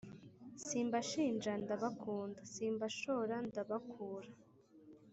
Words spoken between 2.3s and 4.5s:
simbashora ndabakura